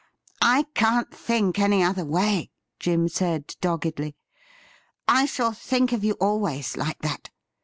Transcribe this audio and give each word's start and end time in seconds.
'I 0.57 0.63
can't 0.73 1.13
think 1.13 1.59
any 1.59 1.83
other 1.83 2.03
way,' 2.05 2.49
Jim 2.79 3.07
said 3.07 3.55
doggedly.' 3.61 4.15
I 5.07 5.27
shall 5.27 5.51
think 5.51 5.91
of 5.91 6.03
you 6.03 6.13
always 6.13 6.75
like 6.75 7.03
that. 7.03 7.29